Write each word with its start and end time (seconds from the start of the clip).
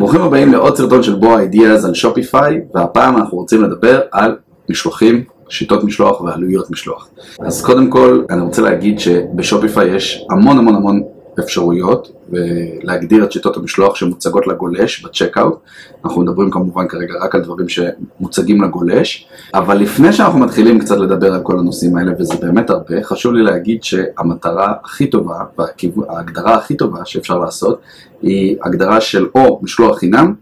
ברוכים 0.00 0.22
הבאים 0.22 0.52
לעוד 0.52 0.76
סרטון 0.76 1.02
של 1.02 1.14
בוא 1.14 1.38
אידיאז 1.38 1.84
על 1.84 1.94
שופיפיי, 1.94 2.60
והפעם 2.74 3.16
אנחנו 3.16 3.38
רוצים 3.38 3.62
לדבר 3.62 4.00
על 4.12 4.36
משלוחים, 4.68 5.24
שיטות 5.48 5.84
משלוח 5.84 6.20
ועלויות 6.20 6.70
משלוח. 6.70 7.08
אז 7.40 7.64
קודם 7.64 7.90
כל, 7.90 8.22
אני 8.30 8.40
רוצה 8.40 8.62
להגיד 8.62 9.00
שבשופיפיי 9.00 9.94
יש 9.96 10.26
המון 10.30 10.58
המון 10.58 10.74
המון 10.74 11.02
אפשרויות 11.38 12.12
ולהגדיר 12.28 13.24
את 13.24 13.32
שיטות 13.32 13.56
המשלוח 13.56 13.94
שמוצגות 13.94 14.46
לגולש 14.46 15.04
בצ'קאוט. 15.04 15.58
אנחנו 16.04 16.22
מדברים 16.22 16.50
כמובן 16.50 16.88
כרגע 16.88 17.14
רק 17.20 17.34
על 17.34 17.40
דברים 17.40 17.66
שמוצגים 17.68 18.62
לגולש, 18.62 19.28
אבל 19.54 19.78
לפני 19.78 20.12
שאנחנו 20.12 20.38
מתחילים 20.38 20.78
קצת 20.78 20.96
לדבר 20.96 21.34
על 21.34 21.42
כל 21.42 21.58
הנושאים 21.58 21.96
האלה, 21.96 22.12
וזה 22.18 22.34
באמת 22.40 22.70
הרבה, 22.70 23.02
חשוב 23.02 23.32
לי 23.32 23.42
להגיד 23.42 23.82
שהמטרה 23.82 24.72
הכי 24.84 25.06
טובה 25.06 25.38
וההגדרה 25.58 26.54
הכי 26.54 26.76
טובה 26.76 27.04
שאפשר 27.04 27.38
לעשות 27.38 27.80
היא 28.22 28.56
הגדרה 28.62 29.00
של 29.00 29.26
או 29.34 29.60
משלוח 29.62 29.98
חינם 29.98 30.34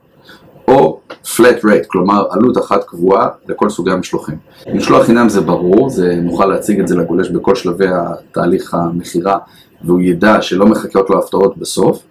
או 0.68 1.00
flat 1.24 1.64
rate, 1.64 1.86
כלומר 1.86 2.24
עלות 2.30 2.58
אחת 2.58 2.84
קבועה 2.84 3.28
לכל 3.48 3.70
סוגי 3.70 3.90
המשלוחים. 3.90 4.36
משלוח 4.74 5.06
חינם 5.06 5.28
זה 5.28 5.40
ברור, 5.40 5.90
זה, 5.90 6.20
נוכל 6.22 6.46
להציג 6.46 6.80
את 6.80 6.88
זה 6.88 6.96
לגולש 6.96 7.30
בכל 7.30 7.54
שלבי 7.54 7.86
התהליך 7.88 8.74
המכירה 8.74 9.38
והוא 9.82 10.00
ידע 10.00 10.42
שלא 10.42 10.66
מחכות 10.66 11.10
לו 11.10 11.18
הפתעות 11.18 11.58
בסוף, 11.58 12.02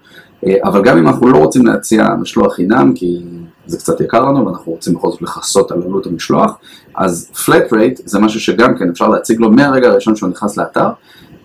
אה, 0.47 0.55
אבל 0.63 0.81
גם 0.83 0.97
אם 0.97 1.07
אנחנו 1.07 1.27
לא 1.27 1.37
רוצים 1.37 1.65
להציע 1.65 2.07
משלוח 2.21 2.53
חינם, 2.53 2.93
כי 2.95 3.23
זה 3.65 3.77
קצת 3.77 4.01
יקר 4.01 4.25
לנו 4.25 4.45
ואנחנו 4.45 4.71
רוצים 4.71 4.93
בכל 4.93 5.11
זאת 5.11 5.21
לכסות 5.21 5.71
על 5.71 5.81
עלות 5.85 6.05
המשלוח, 6.05 6.57
אז 6.95 7.31
flat 7.35 7.71
rate 7.71 8.01
זה 8.05 8.19
משהו 8.19 8.39
שגם 8.39 8.77
כן 8.77 8.89
אפשר 8.89 9.07
להציג 9.07 9.39
לו 9.39 9.51
מהרגע 9.51 9.87
הראשון 9.87 10.15
שהוא 10.15 10.29
נכנס 10.29 10.57
לאתר, 10.57 10.89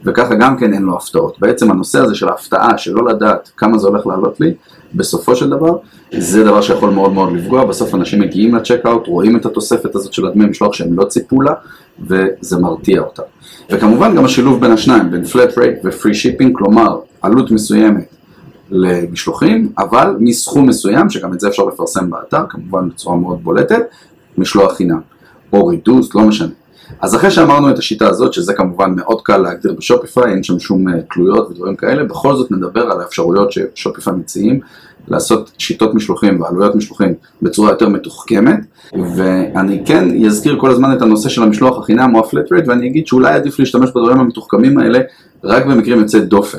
וככה 0.04 0.34
גם 0.34 0.56
כן 0.56 0.74
אין 0.74 0.82
לו 0.82 0.96
הפתעות. 0.96 1.40
בעצם 1.40 1.70
הנושא 1.70 1.98
הזה 1.98 2.14
של 2.14 2.28
ההפתעה, 2.28 2.78
שלא 2.78 3.04
לדעת 3.04 3.50
כמה 3.56 3.78
זה 3.78 3.88
הולך 3.88 4.06
לעלות 4.06 4.40
לי, 4.40 4.54
בסופו 4.94 5.36
של 5.36 5.50
דבר, 5.50 5.76
זה 6.18 6.44
דבר 6.44 6.60
שיכול 6.60 6.90
מאוד 6.90 7.12
מאוד 7.12 7.32
לפגוע, 7.32 7.64
בסוף 7.64 7.94
אנשים 7.94 8.20
מגיעים 8.20 8.54
לצ'קאוט, 8.54 9.06
רואים 9.06 9.36
את 9.36 9.46
התוספת 9.46 9.94
הזאת 9.94 10.12
של 10.12 10.26
הדמי 10.26 10.46
משלוח 10.46 10.72
שהם 10.72 10.98
לא 10.98 11.04
ציפו 11.04 11.40
לה, 11.40 11.52
וזה 12.00 12.58
מרתיע 12.58 13.00
אותם. 13.00 13.22
וכמובן 13.70 14.16
גם 14.16 14.24
השילוב 14.24 14.60
בין 14.60 14.70
השניים, 14.70 15.10
בין 15.10 15.22
flat 15.22 15.58
rate 15.58 15.84
ו-free 15.84 16.40
shipping, 16.40 16.48
כלומר 16.52 16.98
עלות 17.22 17.50
מסוימת 17.50 18.04
למשלוחים, 18.70 19.72
אבל 19.78 20.16
מסכום 20.20 20.68
מסוים, 20.68 21.10
שגם 21.10 21.32
את 21.32 21.40
זה 21.40 21.48
אפשר 21.48 21.64
לפרסם 21.64 22.10
באתר, 22.10 22.44
כמובן 22.48 22.88
בצורה 22.88 23.16
מאוד 23.16 23.38
בולטת, 23.42 23.82
משלוח 24.38 24.76
חינם, 24.76 25.00
או 25.52 25.66
רידוס, 25.66 26.14
לא 26.14 26.22
משנה. 26.22 26.48
אז 27.00 27.14
אחרי 27.14 27.30
שאמרנו 27.30 27.70
את 27.70 27.78
השיטה 27.78 28.08
הזאת, 28.08 28.32
שזה 28.32 28.54
כמובן 28.54 28.94
מאוד 28.96 29.22
קל 29.22 29.36
להגדיר 29.36 29.74
בשופיפיי, 29.78 30.32
אין 30.32 30.42
שם 30.42 30.58
שום 30.58 30.88
אה, 30.88 30.94
תלויות 31.14 31.50
ודברים 31.50 31.76
כאלה, 31.76 32.04
בכל 32.04 32.36
זאת 32.36 32.50
נדבר 32.50 32.90
על 32.90 33.00
האפשרויות 33.00 33.52
ששופיפיי 33.52 34.12
מציעים 34.12 34.60
לעשות 35.08 35.50
שיטות 35.58 35.94
משלוחים 35.94 36.40
ועלויות 36.40 36.74
משלוחים 36.74 37.14
בצורה 37.42 37.70
יותר 37.70 37.88
מתוחכמת, 37.88 38.60
ואני 39.16 39.82
כן 39.86 40.24
אזכיר 40.26 40.58
כל 40.60 40.70
הזמן 40.70 40.92
את 40.96 41.02
הנושא 41.02 41.28
של 41.28 41.42
המשלוח 41.42 41.78
החינם 41.78 42.14
או 42.14 42.20
הפלט 42.20 42.52
רייט, 42.52 42.68
ואני 42.68 42.86
אגיד 42.86 43.06
שאולי 43.06 43.32
עדיף 43.32 43.58
להשתמש 43.58 43.90
בדברים 43.90 44.20
המתוחכמים 44.20 44.78
האלה 44.78 44.98
רק 45.44 45.66
במקרים 45.66 45.98
יוצאי 45.98 46.20
דופן. 46.20 46.58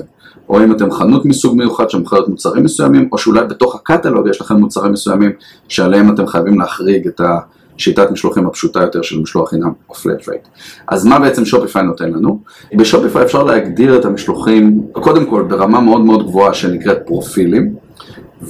או 0.50 0.64
אם 0.64 0.72
אתם 0.72 0.92
חנות 0.92 1.25
מסוג 1.25 1.58
מיוחד 1.58 1.90
שמוכרת 1.90 2.28
מוצרים 2.28 2.64
מסוימים, 2.64 3.09
או 3.12 3.18
שאולי 3.18 3.45
בתוך 3.45 3.75
הקטלוג 3.75 4.28
יש 4.28 4.42
לכם 4.42 4.56
מוצרים 4.56 4.92
מסוימים 4.92 5.31
שעליהם 5.68 6.14
אתם 6.14 6.28
חייבים 6.28 6.59
להחריג 6.59 7.08
את 7.08 7.20
ה... 7.20 7.40
שיטת 7.78 8.12
משלוחים 8.12 8.48
הפשוטה 8.48 8.82
יותר 8.82 9.02
של 9.02 9.20
משלוח 9.20 9.50
חינם 9.50 9.72
או 9.90 9.94
flat 9.94 10.22
rate. 10.22 10.48
אז 10.88 11.06
מה 11.06 11.20
בעצם 11.20 11.46
שופיפיי 11.46 11.84
נותן 11.84 12.10
לנו? 12.10 12.40
בשופיפיי 12.76 13.24
אפשר 13.24 13.44
להגדיר 13.44 14.00
את 14.00 14.06
המשלוחים, 14.06 14.82
קודם 14.92 15.26
כל 15.26 15.46
ברמה 15.50 15.82
מאוד 15.82 16.02
מאוד 16.02 16.28
גבוהה 16.28 16.54
שנקראת 16.54 16.98
פרופילים, 17.06 17.76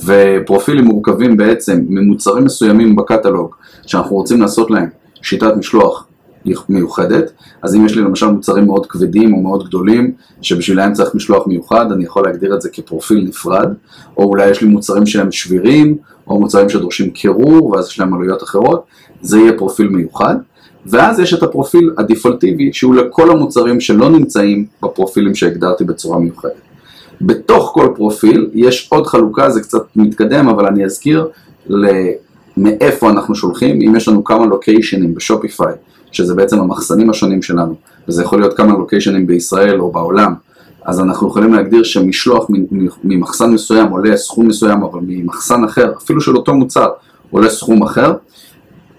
ופרופילים 0.05 0.85
מורכבים 0.85 1.37
בעצם 1.37 1.85
ממוצרים 1.89 2.43
מסוימים 2.43 2.95
בקטלוג 2.95 3.55
שאנחנו 3.85 4.15
רוצים 4.15 4.41
לעשות 4.41 4.71
להם 4.71 4.89
שיטת 5.21 5.55
משלוח 5.57 6.07
מיוחדת, 6.69 7.31
אז 7.61 7.75
אם 7.75 7.85
יש 7.85 7.95
לי 7.95 8.01
למשל 8.01 8.27
מוצרים 8.27 8.65
מאוד 8.65 8.85
כבדים 8.85 9.33
או 9.33 9.41
מאוד 9.41 9.67
גדולים 9.67 10.11
שבשבילם 10.41 10.93
צריך 10.93 11.15
משלוח 11.15 11.47
מיוחד, 11.47 11.91
אני 11.91 12.03
יכול 12.03 12.23
להגדיר 12.25 12.55
את 12.55 12.61
זה 12.61 12.69
כפרופיל 12.69 13.25
נפרד, 13.27 13.73
או 14.17 14.23
אולי 14.23 14.49
יש 14.49 14.61
לי 14.61 14.67
מוצרים 14.67 15.05
שהם 15.05 15.31
שבירים, 15.31 15.97
או 16.27 16.39
מוצרים 16.39 16.69
שדורשים 16.69 17.09
קירור 17.09 17.69
ואז 17.69 17.87
יש 17.87 17.99
להם 17.99 18.13
עלויות 18.13 18.43
אחרות, 18.43 18.83
זה 19.21 19.39
יהיה 19.39 19.53
פרופיל 19.57 19.87
מיוחד, 19.87 20.35
ואז 20.85 21.19
יש 21.19 21.33
את 21.33 21.43
הפרופיל 21.43 21.91
הדפולטיבי 21.97 22.73
שהוא 22.73 22.95
לכל 22.95 23.31
המוצרים 23.31 23.79
שלא 23.79 24.09
נמצאים 24.09 24.65
בפרופילים 24.83 25.35
שהגדרתי 25.35 25.83
בצורה 25.83 26.19
מיוחדת. 26.19 26.51
בתוך 27.21 27.71
כל 27.73 27.87
פרופיל 27.95 28.49
יש 28.53 28.87
עוד 28.91 29.07
חלוקה, 29.07 29.49
זה 29.49 29.61
קצת 29.61 29.83
מתקדם, 29.95 30.47
אבל 30.47 30.65
אני 30.65 30.85
אזכיר 30.85 31.27
מאיפה 32.57 33.09
אנחנו 33.09 33.35
שולחים, 33.35 33.79
אם 33.81 33.95
יש 33.95 34.07
לנו 34.07 34.23
כמה 34.23 34.45
לוקיישנים 34.45 35.15
בשופיפיי, 35.15 35.73
שזה 36.13 36.35
בעצם 36.35 36.59
המחסנים 36.59 37.09
השונים 37.09 37.41
שלנו, 37.41 37.75
וזה 38.07 38.23
יכול 38.23 38.39
להיות 38.39 38.57
כמה 38.57 38.73
לוקיישנים 38.73 39.27
בישראל 39.27 39.81
או 39.81 39.91
בעולם, 39.91 40.33
אז 40.85 40.99
אנחנו 40.99 41.27
יכולים 41.27 41.53
להגדיר 41.53 41.83
שמשלוח 41.83 42.47
ממחסן 43.03 43.51
מסוים 43.51 43.89
עולה 43.89 44.17
סכום 44.17 44.47
מסוים, 44.47 44.83
אבל 44.83 44.99
ממחסן 45.07 45.63
אחר, 45.63 45.93
אפילו 45.97 46.21
של 46.21 46.35
אותו 46.35 46.53
מוצר, 46.53 46.89
עולה 47.31 47.49
סכום 47.49 47.83
אחר. 47.83 48.13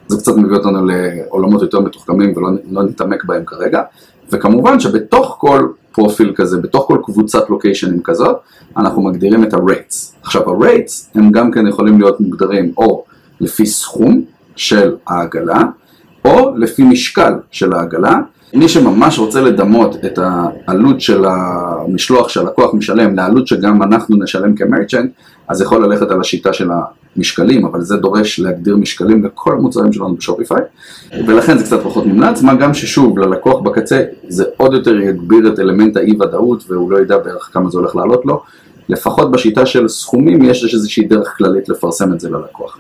זה 0.09 0.19
קצת 0.19 0.37
מביא 0.37 0.57
אותנו 0.57 0.87
לעולמות 0.87 1.63
יותר 1.63 1.81
מתוחכמים 1.81 2.33
ולא 2.37 2.49
לא 2.71 2.83
נתעמק 2.83 3.25
בהם 3.25 3.45
כרגע. 3.45 3.83
וכמובן 4.33 4.81
שבתוך 4.81 5.37
כל 5.39 5.69
פרופיל 5.93 6.33
כזה, 6.37 6.59
בתוך 6.59 6.85
כל 6.87 6.99
קבוצת 7.05 7.51
לוקיישנים 7.51 8.03
כזאת, 8.03 8.37
אנחנו 8.77 9.03
מגדירים 9.03 9.45
את 9.45 9.55
ה-rates. 9.55 10.23
עכשיו 10.23 10.43
ה-rates 10.51 11.19
הם 11.19 11.33
גם 11.33 11.51
כן 11.51 11.67
יכולים 11.67 12.01
להיות 12.01 12.21
מוגדרים 12.21 12.73
או 12.77 13.05
לפי 13.41 13.67
סכום 13.67 14.23
של 14.57 14.97
העגלה, 15.07 15.63
או 16.25 16.57
לפי 16.57 16.83
משקל 16.83 17.33
של 17.51 17.73
העגלה. 17.73 18.19
מי 18.55 18.69
שממש 18.69 19.19
רוצה 19.19 19.41
לדמות 19.41 19.97
את 20.05 20.19
העלות 20.23 21.01
של 21.01 21.25
המשלוח 21.25 22.29
שהלקוח 22.29 22.75
משלם 22.75 23.17
לעלות 23.17 23.47
שגם 23.47 23.83
אנחנו 23.83 24.17
נשלם 24.17 24.55
כמרצ'נט, 24.55 25.11
אז 25.49 25.61
יכול 25.61 25.85
ללכת 25.85 26.11
על 26.11 26.21
השיטה 26.21 26.53
של 26.53 26.71
המשקלים, 27.17 27.67
אבל 27.67 27.81
זה 27.81 27.97
דורש 27.97 28.41
להגדיר 28.41 28.77
משקלים 28.77 29.25
לכל 29.25 29.53
המוצרים 29.53 29.93
שלנו 29.93 30.15
בשופיפיי, 30.15 30.63
ולכן 31.27 31.59
זה 31.59 31.65
קצת 31.65 31.81
פחות 31.83 32.07
מומלץ, 32.07 32.43
מה 32.43 32.55
גם 32.55 32.75
ששוב, 32.75 33.19
ללקוח 33.19 33.61
בקצה 33.61 34.05
זה 34.29 34.45
עוד 34.57 34.73
יותר 34.73 35.01
יגביר 35.01 35.53
את 35.53 35.59
אלמנט 35.59 35.97
האי 35.97 36.13
ודאות 36.13 36.65
והוא 36.69 36.91
לא 36.91 36.99
ידע 36.99 37.19
בערך 37.19 37.51
כמה 37.53 37.71
זה 37.71 37.79
הולך 37.79 37.97
לעלות 37.97 38.27
לו, 38.27 38.43
לפחות 38.89 39.31
בשיטה 39.31 39.67
של 39.67 39.89
סכומים 39.89 40.45
יש 40.45 40.75
איזושהי 40.75 41.05
דרך 41.05 41.35
כללית 41.37 41.69
לפרסם 41.69 42.13
את 42.13 42.21
זה 42.21 42.31
ללקוח. 42.31 42.79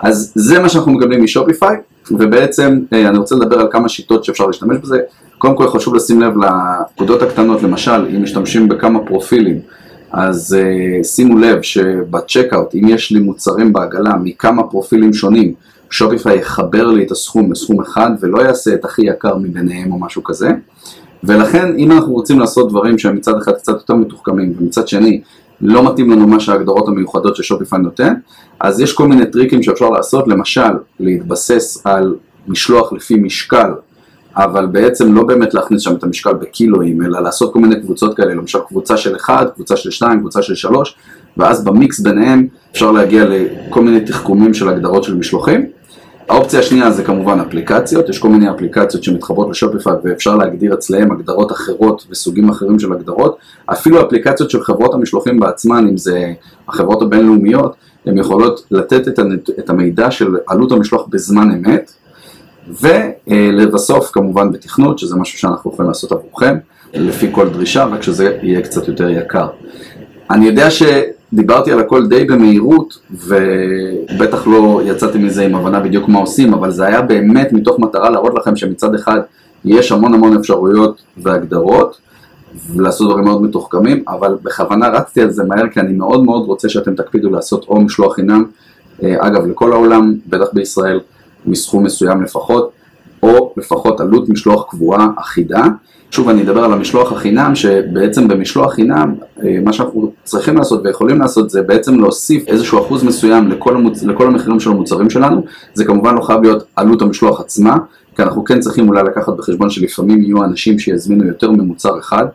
אז 0.00 0.32
זה 0.34 0.58
מה 0.58 0.68
שאנחנו 0.68 0.92
מקבלים 0.92 1.24
משופיפיי, 1.24 1.76
ובעצם 2.10 2.80
אה, 2.92 3.08
אני 3.08 3.18
רוצה 3.18 3.34
לדבר 3.34 3.60
על 3.60 3.66
כמה 3.70 3.88
שיטות 3.88 4.24
שאפשר 4.24 4.46
להשתמש 4.46 4.78
בזה. 4.78 4.98
קודם 5.38 5.56
כל 5.56 5.68
חשוב 5.68 5.94
לשים 5.94 6.20
לב 6.20 6.34
לנקודות 6.36 7.22
הקטנות, 7.22 7.62
למשל 7.62 8.06
אם 8.16 8.22
משתמשים 8.22 8.68
בכמה 8.68 9.06
פרופילים, 9.06 9.60
אז 10.12 10.56
uh, 10.60 11.04
שימו 11.04 11.38
לב 11.38 11.62
שבצ'קאוט, 11.62 12.74
אם 12.74 12.88
יש 12.88 13.10
לי 13.10 13.20
מוצרים 13.20 13.72
בעגלה 13.72 14.16
מכמה 14.22 14.62
פרופילים 14.62 15.12
שונים, 15.12 15.54
שופיפיי 15.90 16.38
יחבר 16.38 16.86
לי 16.86 17.04
את 17.04 17.10
הסכום 17.10 17.52
לסכום 17.52 17.80
אחד 17.80 18.10
ולא 18.20 18.42
יעשה 18.42 18.74
את 18.74 18.84
הכי 18.84 19.02
יקר 19.02 19.36
מביניהם 19.36 19.92
או 19.92 19.98
משהו 19.98 20.24
כזה. 20.24 20.50
ולכן 21.24 21.74
אם 21.78 21.92
אנחנו 21.92 22.12
רוצים 22.12 22.40
לעשות 22.40 22.68
דברים 22.68 22.98
שהם 22.98 23.16
מצד 23.16 23.36
אחד 23.42 23.52
קצת 23.52 23.72
יותר 23.72 23.94
מתוחכמים 23.94 24.54
ומצד 24.58 24.88
שני 24.88 25.20
לא 25.62 25.92
מתאים 25.92 26.10
לנו 26.10 26.26
מה 26.26 26.40
שההגדרות 26.40 26.88
המיוחדות 26.88 27.36
ששופיפיי 27.36 27.78
נותן, 27.78 28.14
אז 28.60 28.80
יש 28.80 28.92
כל 28.92 29.08
מיני 29.08 29.26
טריקים 29.26 29.62
שאפשר 29.62 29.90
לעשות, 29.90 30.28
למשל 30.28 30.70
להתבסס 31.00 31.86
על 31.86 32.14
משלוח 32.48 32.92
לפי 32.92 33.14
משקל, 33.16 33.70
אבל 34.36 34.66
בעצם 34.66 35.14
לא 35.14 35.22
באמת 35.22 35.54
להכניס 35.54 35.82
שם 35.82 35.94
את 35.94 36.04
המשקל 36.04 36.32
בקילואים, 36.32 37.02
אלא 37.02 37.20
לעשות 37.20 37.52
כל 37.52 37.58
מיני 37.58 37.80
קבוצות 37.80 38.16
כאלה, 38.16 38.34
למשל 38.34 38.58
קבוצה 38.68 38.96
של 38.96 39.16
1, 39.16 39.54
קבוצה 39.54 39.76
של 39.76 39.90
2, 39.90 40.20
קבוצה 40.20 40.42
של 40.42 40.54
3, 40.54 40.96
ואז 41.36 41.64
במיקס 41.64 42.00
ביניהם 42.00 42.46
אפשר 42.72 42.90
להגיע 42.90 43.24
לכל 43.28 43.82
מיני 43.82 44.00
תחכומים 44.00 44.54
של 44.54 44.68
הגדרות 44.68 45.04
של 45.04 45.16
משלוחים. 45.16 45.66
האופציה 46.32 46.60
השנייה 46.60 46.90
זה 46.90 47.04
כמובן 47.04 47.40
אפליקציות, 47.40 48.08
יש 48.08 48.18
כל 48.18 48.28
מיני 48.28 48.50
אפליקציות 48.50 49.04
שמתחברות 49.04 49.50
לשופיפיי 49.50 49.92
ואפשר 50.04 50.36
להגדיר 50.36 50.74
אצלהם 50.74 51.12
הגדרות 51.12 51.52
אחרות 51.52 52.06
וסוגים 52.10 52.48
אחרים 52.48 52.78
של 52.78 52.92
הגדרות, 52.92 53.36
אפילו 53.66 54.06
אפליקציות 54.06 54.50
של 54.50 54.62
חברות 54.62 54.94
המשלוחים 54.94 55.40
בעצמן, 55.40 55.88
אם 55.88 55.96
זה 55.96 56.32
החברות 56.68 57.02
הבינלאומיות, 57.02 57.76
הן 58.06 58.18
יכולות 58.18 58.66
לתת 58.70 59.08
את. 59.08 59.18
את 59.58 59.70
המידע 59.70 60.10
של 60.10 60.36
עלות 60.46 60.72
המשלוח 60.72 61.06
בזמן 61.10 61.50
אמת, 61.50 61.92
ולבסוף 62.80 64.10
כמובן 64.12 64.52
בתכנות, 64.52 64.98
שזה 64.98 65.16
משהו 65.16 65.38
שאנחנו 65.38 65.72
יכולים 65.72 65.88
לעשות 65.88 66.12
עבורכם, 66.12 66.56
לפי 66.94 67.28
כל 67.32 67.48
דרישה, 67.48 67.84
רק 67.84 68.02
שזה 68.02 68.38
יהיה 68.42 68.62
קצת 68.62 68.88
יותר 68.88 69.08
יקר. 69.08 69.46
אני 70.30 70.46
יודע 70.46 70.70
שדיברתי 71.32 71.72
על 71.72 71.80
הכל 71.80 72.06
די 72.06 72.24
במהירות, 72.24 72.98
ובטח 73.10 74.46
לא 74.46 74.80
יצאתי 74.84 75.18
מזה 75.18 75.44
עם 75.44 75.54
הבנה 75.54 75.80
בדיוק 75.80 76.08
מה 76.08 76.18
עושים, 76.18 76.54
אבל 76.54 76.70
זה 76.70 76.86
היה 76.86 77.02
באמת 77.02 77.52
מתוך 77.52 77.78
מטרה 77.78 78.10
להראות 78.10 78.34
לכם 78.34 78.56
שמצד 78.56 78.94
אחד 78.94 79.20
יש 79.64 79.92
המון 79.92 80.14
המון 80.14 80.36
אפשרויות 80.36 81.02
והגדרות, 81.16 81.98
ולעשות 82.74 83.08
דברים 83.08 83.24
מאוד 83.24 83.42
מתוחכמים, 83.42 84.04
אבל 84.08 84.36
בכוונה 84.42 84.88
רצתי 84.88 85.22
על 85.22 85.30
זה 85.30 85.44
מהר 85.44 85.68
כי 85.68 85.80
אני 85.80 85.92
מאוד 85.92 86.24
מאוד 86.24 86.46
רוצה 86.46 86.68
שאתם 86.68 86.94
תקפידו 86.94 87.30
לעשות 87.30 87.64
או 87.68 87.80
משלוח 87.80 88.14
חינם, 88.14 88.44
אגב 89.02 89.46
לכל 89.46 89.72
העולם, 89.72 90.14
בטח 90.26 90.46
בישראל, 90.52 91.00
מסכום 91.46 91.84
מסוים 91.84 92.22
לפחות, 92.22 92.70
או 93.22 93.54
לפחות 93.56 94.00
עלות 94.00 94.28
משלוח 94.28 94.70
קבועה 94.70 95.08
אחידה. 95.16 95.64
שוב 96.12 96.28
אני 96.28 96.42
אדבר 96.42 96.64
על 96.64 96.72
המשלוח 96.72 97.12
החינם, 97.12 97.54
שבעצם 97.54 98.28
במשלוח 98.28 98.74
חינם 98.74 99.14
מה 99.64 99.72
שאנחנו 99.72 100.12
צריכים 100.24 100.56
לעשות 100.56 100.80
ויכולים 100.84 101.20
לעשות 101.20 101.50
זה 101.50 101.62
בעצם 101.62 102.00
להוסיף 102.00 102.48
איזשהו 102.48 102.78
אחוז 102.78 103.04
מסוים 103.04 103.48
לכל, 103.48 103.76
המוצ... 103.76 104.02
לכל 104.02 104.26
המחירים 104.26 104.60
של 104.60 104.70
המוצרים 104.70 105.10
שלנו, 105.10 105.44
זה 105.74 105.84
כמובן 105.84 106.14
לא 106.14 106.20
חייב 106.20 106.42
להיות 106.42 106.64
עלות 106.76 107.02
המשלוח 107.02 107.40
עצמה, 107.40 107.76
כי 108.16 108.22
אנחנו 108.22 108.44
כן 108.44 108.60
צריכים 108.60 108.88
אולי 108.88 109.02
לקחת 109.02 109.32
בחשבון 109.32 109.70
שלפעמים 109.70 110.22
יהיו 110.22 110.44
אנשים 110.44 110.78
שיזמינו 110.78 111.26
יותר 111.26 111.50
ממוצר 111.50 111.98
אחד, 111.98 112.26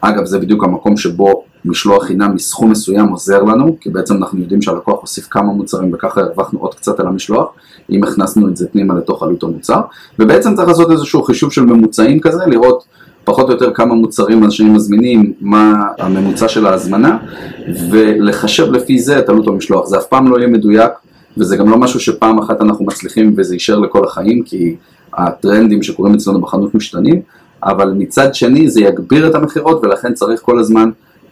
אגב 0.00 0.24
זה 0.24 0.38
בדיוק 0.38 0.64
המקום 0.64 0.96
שבו 0.96 1.44
משלוח 1.64 2.04
חינם 2.04 2.34
מסכום 2.34 2.70
מסוים 2.70 3.08
עוזר 3.08 3.42
לנו, 3.42 3.76
כי 3.80 3.90
בעצם 3.90 4.16
אנחנו 4.16 4.40
יודעים 4.40 4.62
שהלקוח 4.62 5.00
הוסיף 5.00 5.26
כמה 5.30 5.52
מוצרים 5.52 5.90
וככה 5.94 6.20
הרווחנו 6.20 6.58
עוד 6.58 6.74
קצת 6.74 7.00
על 7.00 7.06
המשלוח, 7.06 7.48
אם 7.90 8.04
הכנסנו 8.04 8.48
את 8.48 8.56
זה 8.56 8.68
פנימה 8.68 8.94
לתוך 8.94 9.22
עלות 9.22 9.42
המוצר, 9.42 9.80
ובעצם 10.18 10.54
צריך 10.54 10.68
לעשות 10.68 10.90
איזשהו 10.90 11.22
חישוב 11.22 11.52
של 11.52 11.64
ממוצעים 11.64 12.20
כזה, 12.20 12.46
לראות 12.46 12.84
פחות 13.24 13.48
או 13.48 13.52
יותר 13.52 13.72
כמה 13.74 13.94
מוצרים 13.94 14.44
אנשים 14.44 14.74
מזמינים, 14.74 15.32
מה 15.40 15.82
הממוצע 15.98 16.48
של 16.48 16.66
ההזמנה, 16.66 17.18
ולחשב 17.90 18.72
לפי 18.72 18.98
זה 18.98 19.18
את 19.18 19.28
עלות 19.28 19.46
המשלוח. 19.46 19.86
זה 19.86 19.98
אף 19.98 20.06
פעם 20.06 20.30
לא 20.30 20.38
יהיה 20.38 20.48
מדויק, 20.48 20.92
וזה 21.36 21.56
גם 21.56 21.70
לא 21.70 21.78
משהו 21.78 22.00
שפעם 22.00 22.38
אחת 22.38 22.60
אנחנו 22.60 22.84
מצליחים 22.84 23.34
וזה 23.36 23.54
יישאר 23.54 23.78
לכל 23.78 24.04
החיים, 24.04 24.42
כי 24.42 24.76
הטרנדים 25.14 25.82
שקורים 25.82 26.14
אצלנו 26.14 26.40
בחנות 26.40 26.74
משתנים, 26.74 27.22
אבל 27.64 27.92
מצד 27.96 28.34
שני 28.34 28.68
זה 28.68 28.80
יגביר 28.80 29.28
את 29.28 29.34
המכירות 29.34 29.80
ולכן 29.82 30.14
צריך 30.14 30.40
כל 30.42 30.58
הזמן 30.58 30.90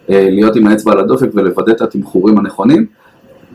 אה, 0.09 0.27
להיות 0.29 0.55
עם 0.55 0.67
האצבע 0.67 0.91
על 0.91 0.99
הדופק 0.99 1.29
ולוודא 1.33 1.71
את 1.71 1.81
התמחורים 1.81 2.37
הנכונים, 2.37 2.85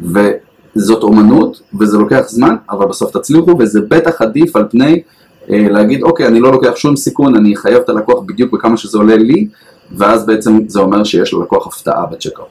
וזאת 0.02 1.02
אומנות 1.02 1.62
וזה 1.80 1.98
לוקח 1.98 2.24
זמן, 2.28 2.56
אבל 2.70 2.86
בסוף 2.86 3.16
תצליחו 3.16 3.56
וזה 3.58 3.80
בטח 3.88 4.22
עדיף 4.22 4.56
על 4.56 4.64
פני 4.70 5.02
אה, 5.50 5.66
להגיד 5.70 6.02
אוקיי 6.02 6.26
אני 6.26 6.40
לא 6.40 6.52
לוקח 6.52 6.76
שום 6.76 6.96
סיכון, 6.96 7.36
אני 7.36 7.54
אחייב 7.54 7.78
את 7.84 7.88
הלקוח 7.88 8.22
בדיוק 8.26 8.52
בכמה 8.52 8.76
שזה 8.76 8.98
עולה 8.98 9.16
לי, 9.16 9.48
ואז 9.96 10.26
בעצם 10.26 10.58
זה 10.68 10.80
אומר 10.80 11.04
שיש 11.04 11.34
ללקוח 11.34 11.66
הפתעה 11.66 12.06
בצ'קאוט. 12.06 12.48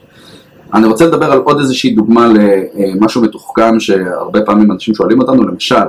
אני 0.74 0.86
רוצה 0.86 1.06
לדבר 1.06 1.32
על 1.32 1.38
עוד 1.38 1.58
איזושהי 1.60 1.90
דוגמה 1.90 2.28
למשהו 2.76 3.22
מתוחכם 3.22 3.80
שהרבה 3.80 4.40
פעמים 4.42 4.72
אנשים 4.72 4.94
שואלים 4.94 5.20
אותנו, 5.20 5.42
למשל 5.42 5.74
אה, 5.74 5.82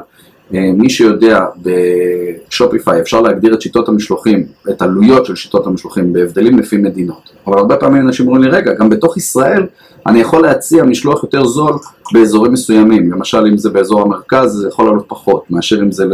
מי 0.51 0.89
שיודע 0.89 1.45
בשופיפיי 1.61 3.01
אפשר 3.01 3.21
להגדיר 3.21 3.53
את 3.53 3.61
שיטות 3.61 3.89
המשלוחים, 3.89 4.45
את 4.69 4.81
עלויות 4.81 5.25
של 5.25 5.35
שיטות 5.35 5.67
המשלוחים 5.67 6.13
בהבדלים 6.13 6.59
לפי 6.59 6.77
מדינות. 6.77 7.31
אבל 7.47 7.57
הרבה 7.57 7.77
פעמים 7.77 8.01
אנשים 8.01 8.27
אומרים 8.27 8.43
לי, 8.43 8.49
רגע, 8.49 8.73
גם 8.73 8.89
בתוך 8.89 9.17
ישראל 9.17 9.65
אני 10.07 10.19
יכול 10.19 10.41
להציע 10.41 10.83
משלוח 10.83 11.23
יותר 11.23 11.45
זול 11.45 11.73
באזורים 12.13 12.53
מסוימים. 12.53 13.11
למשל, 13.11 13.45
אם 13.47 13.57
זה 13.57 13.69
באזור 13.69 14.01
המרכז, 14.01 14.51
זה 14.51 14.67
יכול 14.67 14.85
לעלות 14.85 15.05
פחות, 15.07 15.51
מאשר 15.51 15.79
אם 15.79 15.91
זה 15.91 16.05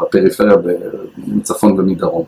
בפריפריה 0.00 0.54
מצפון 1.26 1.80
ומדרום. 1.80 2.24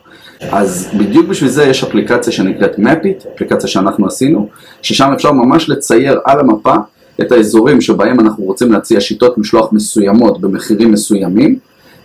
אז 0.51 0.89
בדיוק 0.99 1.27
בשביל 1.27 1.51
זה 1.51 1.65
יש 1.65 1.85
אפליקציה 1.85 2.33
שנקראת 2.33 2.79
מפית, 2.79 3.25
אפליקציה 3.35 3.69
שאנחנו 3.69 4.07
עשינו, 4.07 4.49
ששם 4.83 5.13
אפשר 5.15 5.33
ממש 5.33 5.69
לצייר 5.69 6.21
על 6.25 6.41
המפה 6.41 6.75
את 7.23 7.33
האזורים 7.33 7.81
שבהם 7.81 8.21
אנחנו 8.21 8.45
רוצים 8.45 8.73
להציע 8.73 9.01
שיטות 9.01 9.39
משלוח 9.39 9.73
מסוימות 9.73 10.41
במחירים 10.41 10.93
מסוימים, 10.93 11.59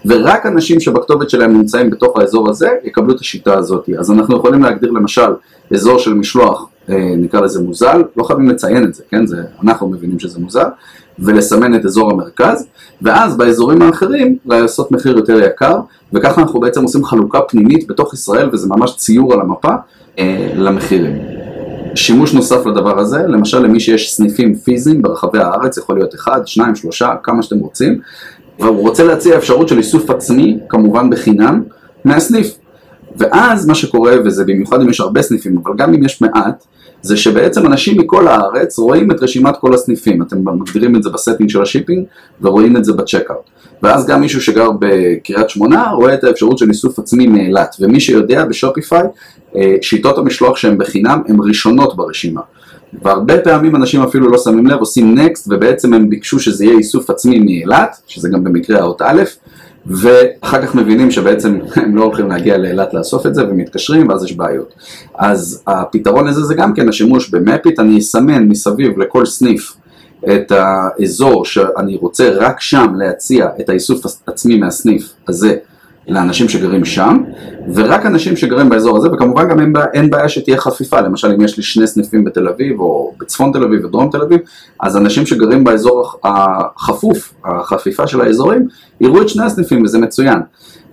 ורק 0.05 0.45
אנשים 0.45 0.79
שבכתובת 0.79 1.29
שלהם 1.29 1.53
נמצאים 1.57 1.89
בתוך 1.89 2.19
האזור 2.19 2.49
הזה 2.49 2.69
יקבלו 2.83 3.15
את 3.15 3.19
השיטה 3.19 3.57
הזאת. 3.57 3.89
אז 3.99 4.11
אנחנו 4.11 4.37
יכולים 4.37 4.63
להגדיר 4.63 4.91
למשל 4.91 5.31
אזור 5.73 5.99
של 5.99 6.13
משלוח, 6.13 6.67
אה, 6.89 7.13
נקרא 7.17 7.41
לזה 7.41 7.61
מוזל, 7.61 8.03
לא 8.17 8.23
חייבים 8.23 8.49
לציין 8.49 8.83
את 8.83 8.93
זה, 8.93 9.03
כן? 9.09 9.25
זה, 9.25 9.43
אנחנו 9.63 9.89
מבינים 9.89 10.19
שזה 10.19 10.39
מוזל, 10.39 10.65
ולסמן 11.19 11.75
את 11.75 11.85
אזור 11.85 12.11
המרכז, 12.11 12.67
ואז 13.01 13.37
באזורים 13.37 13.81
האחרים 13.81 14.37
לעשות 14.45 14.91
מחיר 14.91 15.17
יותר 15.17 15.39
יקר, 15.43 15.79
וככה 16.13 16.41
אנחנו 16.41 16.59
בעצם 16.59 16.83
עושים 16.83 17.05
חלוקה 17.05 17.41
פנימית 17.41 17.87
בתוך 17.87 18.13
ישראל, 18.13 18.49
וזה 18.53 18.67
ממש 18.69 18.95
ציור 18.97 19.33
על 19.33 19.41
המפה 19.41 19.73
אה, 20.19 20.51
למחירים. 20.55 21.34
שימוש 21.95 22.33
נוסף 22.33 22.65
לדבר 22.65 22.99
הזה, 22.99 23.19
למשל 23.27 23.59
למי 23.59 23.79
שיש 23.79 24.13
סניפים 24.13 24.55
פיזיים 24.55 25.01
ברחבי 25.01 25.39
הארץ, 25.39 25.77
יכול 25.77 25.95
להיות 25.95 26.15
אחד, 26.15 26.47
שניים, 26.47 26.75
שלושה, 26.75 27.15
כמה 27.23 27.43
שאתם 27.43 27.59
רוצים, 27.59 27.99
והוא 28.59 28.81
רוצה 28.81 29.03
להציע 29.03 29.37
אפשרות 29.37 29.67
של 29.67 29.77
איסוף 29.77 30.09
עצמי, 30.09 30.59
כמובן 30.69 31.09
בחינם, 31.09 31.63
מהסניף. 32.05 32.57
ואז 33.17 33.65
מה 33.65 33.75
שקורה, 33.75 34.15
וזה 34.25 34.43
במיוחד 34.43 34.81
אם 34.81 34.89
יש 34.89 34.99
הרבה 34.99 35.21
סניפים, 35.21 35.57
אבל 35.63 35.71
גם 35.77 35.93
אם 35.93 36.03
יש 36.03 36.21
מעט, 36.21 36.63
זה 37.01 37.17
שבעצם 37.17 37.65
אנשים 37.65 37.99
מכל 37.99 38.27
הארץ 38.27 38.79
רואים 38.79 39.11
את 39.11 39.23
רשימת 39.23 39.57
כל 39.57 39.73
הסניפים, 39.73 40.21
אתם 40.21 40.37
מגדירים 40.59 40.95
את 40.95 41.03
זה 41.03 41.09
ב 41.09 41.14
setting 41.14 41.49
של 41.49 41.61
ה 41.61 41.66
shipping 41.66 42.05
ורואים 42.41 42.77
את 42.77 42.85
זה 42.85 42.93
ב 42.93 42.99
checkout. 42.99 43.49
ואז 43.83 44.07
גם 44.07 44.21
מישהו 44.21 44.41
שגר 44.41 44.69
בקריית 44.79 45.49
שמונה 45.49 45.89
רואה 45.91 46.13
את 46.13 46.23
האפשרות 46.23 46.57
של 46.57 46.69
איסוף 46.69 46.99
עצמי 46.99 47.27
מאילת, 47.27 47.75
ומי 47.79 47.99
שיודע 47.99 48.45
ב 48.45 48.52
Shopify, 48.52 49.03
שיטות 49.81 50.17
המשלוח 50.17 50.57
שהן 50.57 50.77
בחינם 50.77 51.21
הן 51.27 51.37
ראשונות 51.39 51.95
ברשימה. 51.95 52.41
והרבה 53.03 53.41
פעמים 53.41 53.75
אנשים 53.75 54.01
אפילו 54.01 54.29
לא 54.29 54.37
שמים 54.37 54.67
לב, 54.67 54.79
עושים 54.79 55.15
נקסט, 55.15 55.47
ובעצם 55.51 55.93
הם 55.93 56.09
ביקשו 56.09 56.39
שזה 56.39 56.65
יהיה 56.65 56.77
איסוף 56.77 57.09
עצמי 57.09 57.39
מאילת, 57.39 57.97
שזה 58.07 58.29
גם 58.29 58.43
במקרה 58.43 58.79
האות 58.79 59.01
א', 59.01 59.23
ואחר 59.85 60.61
כך 60.61 60.75
מבינים 60.75 61.11
שבעצם 61.11 61.59
הם 61.75 61.95
לא 61.95 62.03
הולכים 62.03 62.29
להגיע 62.29 62.57
לאילת 62.57 62.93
לאסוף 62.93 63.25
את 63.25 63.35
זה 63.35 63.43
ומתקשרים 63.49 64.09
ואז 64.09 64.23
יש 64.23 64.33
בעיות. 64.33 64.73
אז 65.15 65.63
הפתרון 65.67 66.27
לזה 66.27 66.43
זה 66.43 66.55
גם 66.55 66.73
כן 66.73 66.89
השימוש 66.89 67.29
במפית, 67.29 67.79
אני 67.79 67.99
אסמן 67.99 68.43
מסביב 68.43 68.99
לכל 68.99 69.25
סניף 69.25 69.73
את 70.33 70.51
האזור 70.51 71.45
שאני 71.45 71.95
רוצה 71.95 72.29
רק 72.29 72.61
שם 72.61 72.87
להציע 72.95 73.47
את 73.59 73.69
האיסוף 73.69 74.05
עצמי 74.27 74.57
מהסניף 74.57 75.13
הזה 75.27 75.55
לאנשים 76.07 76.49
שגרים 76.49 76.85
שם, 76.85 77.23
ורק 77.73 78.05
אנשים 78.05 78.35
שגרים 78.35 78.69
באזור 78.69 78.97
הזה, 78.97 79.09
וכמובן 79.11 79.49
גם 79.49 79.59
אין, 79.59 79.73
אין 79.93 80.09
בעיה 80.09 80.29
שתהיה 80.29 80.57
חפיפה, 80.57 81.01
למשל 81.01 81.31
אם 81.31 81.41
יש 81.41 81.57
לי 81.57 81.63
שני 81.63 81.87
סניפים 81.87 82.23
בתל 82.23 82.47
אביב, 82.47 82.79
או 82.79 83.13
בצפון 83.19 83.51
תל 83.51 83.63
אביב 83.63 83.85
ודרום 83.85 84.09
תל 84.11 84.21
אביב, 84.21 84.39
אז 84.79 84.97
אנשים 84.97 85.25
שגרים 85.25 85.63
באזור 85.63 86.13
החפוף, 86.23 87.33
החפיפה 87.45 88.07
של 88.07 88.21
האזורים, 88.21 88.67
יראו 89.01 89.21
את 89.21 89.29
שני 89.29 89.43
הסניפים 89.43 89.83
וזה 89.83 89.99
מצוין. 89.99 90.39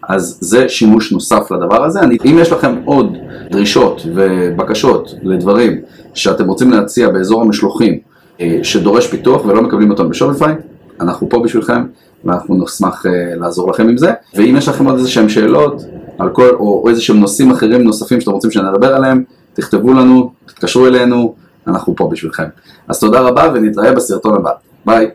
אז 0.08 0.38
זה 0.40 0.68
שימוש 0.68 1.12
נוסף 1.12 1.50
לדבר 1.50 1.84
הזה. 1.84 2.00
אני, 2.00 2.16
אם 2.24 2.38
יש 2.40 2.52
לכם 2.52 2.74
עוד 2.84 3.16
דרישות 3.50 4.02
ובקשות 4.14 5.14
לדברים 5.22 5.80
שאתם 6.14 6.48
רוצים 6.48 6.70
להציע 6.70 7.08
באזור 7.08 7.42
המשלוחים 7.42 7.98
אה, 8.40 8.58
שדורש 8.62 9.06
פיתוח 9.06 9.44
ולא 9.44 9.62
מקבלים 9.62 9.90
אותם 9.90 10.08
בשופיפיי, 10.08 10.54
אנחנו 11.02 11.28
פה 11.28 11.42
בשבילכם. 11.44 11.82
ואנחנו 12.24 12.64
נשמח 12.64 13.06
uh, 13.06 13.08
לעזור 13.40 13.70
לכם 13.70 13.88
עם 13.88 13.96
זה. 13.96 14.12
ואם 14.34 14.54
יש 14.58 14.68
לכם 14.68 14.84
עוד 14.84 14.96
איזה 14.96 15.10
שהם 15.10 15.28
שאלות 15.28 15.82
על 16.18 16.30
כל, 16.30 16.48
או 16.48 16.88
איזה 16.88 17.00
שהם 17.00 17.20
נושאים 17.20 17.50
אחרים 17.50 17.82
נוספים 17.82 18.20
שאתם 18.20 18.32
רוצים 18.32 18.50
שנדבר 18.50 18.94
עליהם, 18.94 19.24
תכתבו 19.54 19.92
לנו, 19.92 20.32
תתקשרו 20.46 20.86
אלינו, 20.86 21.34
אנחנו 21.66 21.96
פה 21.96 22.08
בשבילכם. 22.12 22.44
אז 22.88 23.00
תודה 23.00 23.20
רבה 23.20 23.52
ונתראה 23.54 23.92
בסרטון 23.92 24.34
הבא. 24.34 24.50
ביי. 24.86 25.10